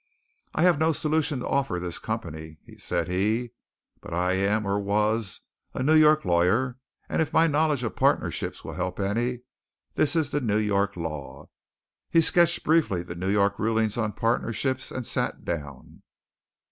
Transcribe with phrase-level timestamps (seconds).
[0.55, 3.51] "I have no solution to offer this company," said he,
[4.01, 5.41] "but I am, or was,
[5.75, 9.41] a New York lawyer; and if my knowledge of partnerships will help any,
[9.93, 11.51] this is the New York law."
[12.09, 16.01] He sketched briefly the New York rulings on partnerships, and sat down.